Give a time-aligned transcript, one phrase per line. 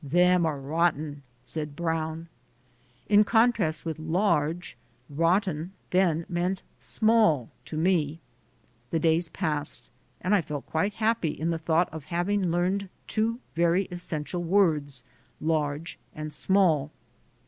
[0.03, 2.27] "Them are rotten" said Brown.
[3.07, 4.75] In contrast with "large,"
[5.11, 8.19] "rotten 5 * then meant "small" to me.
[8.89, 13.41] The days passed and I felt quite happy in the thought of having learned two
[13.53, 15.03] very essential words,
[15.39, 16.89] "large" and "small."